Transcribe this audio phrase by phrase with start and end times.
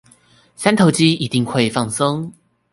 [0.55, 2.31] 三頭肌一定會放鬆